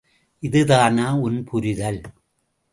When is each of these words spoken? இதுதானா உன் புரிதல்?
இதுதானா 0.43 1.07
உன் 1.15 1.39
புரிதல்? 1.43 2.01